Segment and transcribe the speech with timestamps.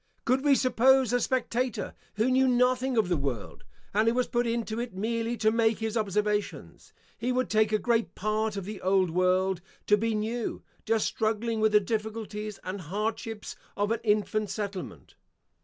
[0.25, 3.63] Could we suppose a spectator who knew nothing of the world,
[3.93, 7.77] and who was put into it merely to make his observations, he would take a
[7.77, 12.81] great part of the old world to be new, just struggling with the difficulties and
[12.81, 15.13] hardships of an infant settlement.